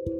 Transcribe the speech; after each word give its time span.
Buat 0.00 0.16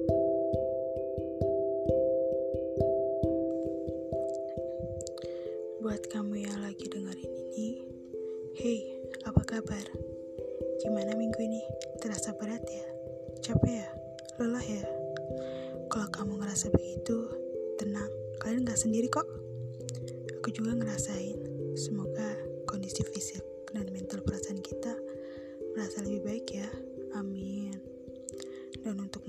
kamu 6.12 6.44
yang 6.44 6.60
lagi 6.60 6.84
dengerin 6.84 7.32
ini, 7.48 7.80
hey, 8.60 8.84
apa 9.24 9.40
kabar? 9.40 9.80
Gimana 10.84 11.16
minggu 11.16 11.40
ini? 11.40 11.64
Terasa 11.96 12.36
berat 12.36 12.60
ya? 12.68 12.84
Capek 13.40 13.80
ya? 13.80 13.88
Lelah 14.36 14.60
ya? 14.60 14.84
Kalau 15.88 16.12
kamu 16.12 16.44
ngerasa 16.44 16.68
begitu, 16.76 17.32
tenang, 17.80 18.12
kalian 18.36 18.68
gak 18.68 18.76
sendiri 18.76 19.08
kok. 19.08 19.24
Aku 20.44 20.52
juga 20.52 20.76
ngerasain. 20.76 21.40
Semoga 21.72 22.36
kondisi 22.68 23.00
fisik 23.00 23.40
dan 23.72 23.88
mental 23.96 24.20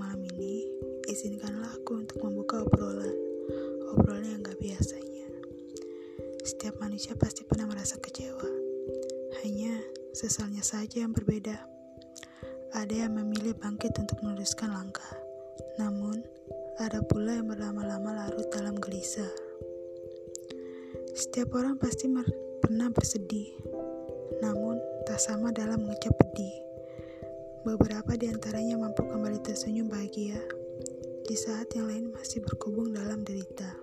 malam 0.02 0.18
ini, 0.34 0.66
izinkanlah 1.06 1.78
aku 1.78 2.02
untuk 2.02 2.18
membuka 2.26 2.66
obrolan. 2.66 3.14
Obrolan 3.94 4.34
yang 4.34 4.42
gak 4.42 4.58
biasanya. 4.58 5.30
Setiap 6.42 6.82
manusia 6.82 7.14
pasti 7.14 7.46
pernah 7.46 7.70
merasa 7.70 8.02
kecewa. 8.02 8.50
Hanya 9.46 9.78
sesalnya 10.10 10.66
saja 10.66 11.06
yang 11.06 11.14
berbeda. 11.14 11.54
Ada 12.74 13.06
yang 13.06 13.14
memilih 13.14 13.54
bangkit 13.54 13.94
untuk 14.02 14.18
meneruskan 14.26 14.74
langkah. 14.74 15.14
Namun, 15.78 16.18
ada 16.82 16.98
pula 17.06 17.38
yang 17.38 17.54
berlama-lama 17.54 18.26
larut 18.26 18.50
dalam 18.50 18.74
gelisah. 18.82 19.30
Setiap 21.14 21.54
orang 21.54 21.78
pasti 21.78 22.10
pernah 22.58 22.90
bersedih, 22.90 23.54
namun 24.42 24.82
tak 25.06 25.22
sama 25.22 25.54
dalam 25.54 25.86
mengecap 25.86 26.18
pedih. 26.18 26.71
Beberapa 27.62 28.18
di 28.18 28.26
antaranya 28.26 28.74
mampu 28.74 29.06
kembali 29.06 29.38
tersenyum 29.38 29.86
bahagia, 29.86 30.34
di 31.22 31.38
saat 31.38 31.70
yang 31.78 31.86
lain 31.86 32.10
masih 32.10 32.42
berkubung 32.42 32.90
dalam 32.90 33.22
derita. 33.22 33.78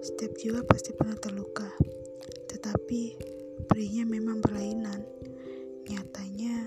Setiap 0.00 0.40
jiwa 0.40 0.64
pasti 0.64 0.96
pernah 0.96 1.20
terluka, 1.20 1.68
tetapi 2.48 3.20
perihnya 3.68 4.08
memang 4.08 4.40
berlainan. 4.40 5.04
Nyatanya, 5.84 6.64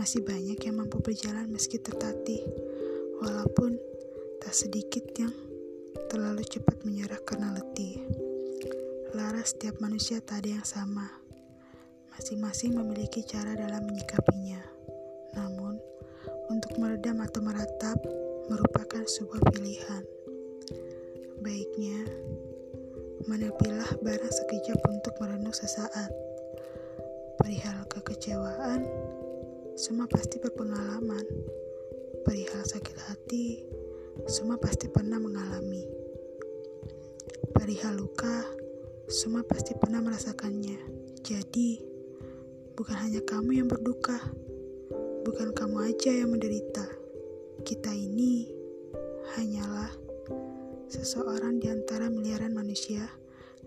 masih 0.00 0.24
banyak 0.24 0.56
yang 0.56 0.80
mampu 0.80 1.04
berjalan 1.04 1.44
meski 1.52 1.76
tertatih, 1.76 2.40
walaupun 3.20 3.76
tak 4.40 4.56
sedikit 4.56 5.04
yang 5.20 5.36
terlalu 6.08 6.48
cepat 6.48 6.80
menyerah 6.88 7.20
karena 7.28 7.60
letih. 7.60 8.08
Laras 9.12 9.52
setiap 9.52 9.84
manusia 9.84 10.24
tak 10.24 10.48
ada 10.48 10.56
yang 10.56 10.64
sama 10.64 11.19
Masing-masing 12.20 12.76
memiliki 12.76 13.24
cara 13.24 13.56
dalam 13.56 13.88
menyikapinya. 13.88 14.60
Namun, 15.40 15.80
untuk 16.52 16.76
meredam 16.76 17.16
atau 17.24 17.40
meratap 17.40 17.96
merupakan 18.44 19.08
sebuah 19.08 19.40
pilihan. 19.48 20.04
Baiknya, 21.40 21.96
menepilah 23.24 24.04
barang 24.04 24.34
sekejap 24.36 24.84
untuk 24.92 25.16
merenung 25.16 25.56
sesaat. 25.56 26.12
Perihal 27.40 27.88
kekecewaan, 27.88 28.84
semua 29.80 30.04
pasti 30.04 30.36
berpengalaman. 30.44 31.24
Perihal 32.20 32.68
sakit 32.68 33.00
hati, 33.00 33.64
semua 34.28 34.60
pasti 34.60 34.92
pernah 34.92 35.16
mengalami. 35.16 35.88
Perihal 37.56 37.96
luka, 37.96 38.44
semua 39.08 39.40
pasti 39.40 39.72
pernah 39.72 40.04
merasakannya. 40.04 41.00
Jadi, 41.24 41.89
Bukan 42.80 42.96
hanya 42.96 43.20
kamu 43.28 43.60
yang 43.60 43.68
berduka, 43.68 44.16
bukan 45.28 45.52
kamu 45.52 45.92
aja 45.92 46.16
yang 46.16 46.32
menderita. 46.32 46.88
Kita 47.60 47.92
ini 47.92 48.48
hanyalah 49.36 49.92
seseorang 50.88 51.60
di 51.60 51.68
antara 51.68 52.08
miliaran 52.08 52.56
manusia 52.56 53.04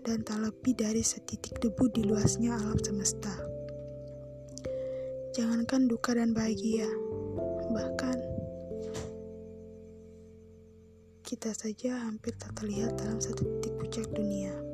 dan 0.02 0.26
tak 0.26 0.42
lebih 0.42 0.74
dari 0.74 1.06
setitik 1.06 1.62
debu 1.62 1.94
di 1.94 2.02
luasnya 2.02 2.58
alam 2.58 2.74
semesta. 2.82 3.30
Jangankan 5.30 5.86
duka 5.86 6.18
dan 6.18 6.34
bahagia, 6.34 6.90
bahkan 7.70 8.18
kita 11.22 11.54
saja 11.54 12.02
hampir 12.02 12.34
tak 12.34 12.50
terlihat 12.58 12.98
dalam 12.98 13.22
satu 13.22 13.46
titik 13.46 13.78
puncak 13.78 14.10
dunia 14.10 14.73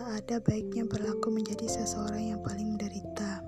ada 0.00 0.40
baiknya 0.40 0.88
berlaku 0.88 1.28
menjadi 1.28 1.68
seseorang 1.68 2.32
yang 2.32 2.40
paling 2.40 2.72
menderita. 2.72 3.44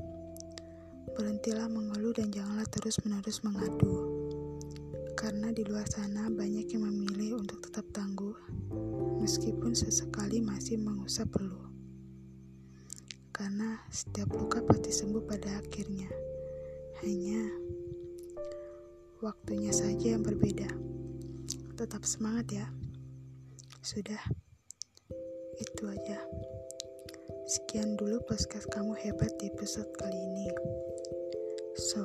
Berhentilah 1.17 1.65
mengeluh 1.73 2.13
dan 2.13 2.29
janganlah 2.29 2.69
terus-menerus 2.69 3.41
mengadu. 3.41 4.05
Karena 5.17 5.49
di 5.57 5.65
luar 5.65 5.89
sana 5.89 6.29
banyak 6.29 6.69
yang 6.77 6.85
memilih 6.85 7.41
untuk 7.41 7.65
tetap 7.65 7.89
tangguh, 7.97 8.37
meskipun 9.25 9.73
sesekali 9.73 10.45
masih 10.45 10.77
mengusap 10.77 11.33
peluh. 11.33 11.65
Karena 13.33 13.81
setiap 13.89 14.29
luka 14.37 14.61
pasti 14.61 14.93
sembuh 14.93 15.25
pada 15.25 15.65
akhirnya. 15.65 16.13
Hanya 17.01 17.41
waktunya 19.25 19.73
saja 19.73 20.13
yang 20.13 20.21
berbeda. 20.21 20.69
Tetap 21.81 22.05
semangat 22.05 22.47
ya. 22.53 22.67
Sudah. 23.81 24.44
Itu 25.61 25.87
aja. 25.91 26.19
Sekian 27.45 27.95
dulu 28.01 28.19
podcast 28.25 28.67
kamu 28.73 28.97
hebat 29.05 29.31
di 29.39 29.53
episode 29.53 29.91
kali 30.01 30.17
ini. 30.17 30.49
So, 31.77 32.01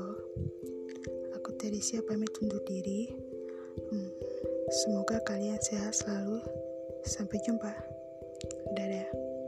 aku 1.34 1.56
Teresia 1.58 2.04
pamit 2.04 2.34
undur 2.44 2.62
diri. 2.68 3.10
Hmm, 3.90 4.12
semoga 4.84 5.24
kalian 5.26 5.62
sehat 5.64 5.96
selalu. 5.96 6.44
Sampai 7.08 7.40
jumpa. 7.48 7.72
Dadah. 8.76 9.39